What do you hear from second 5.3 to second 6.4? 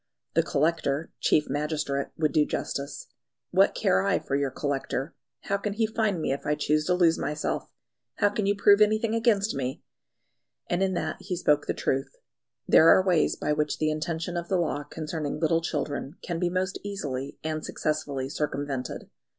How can he find me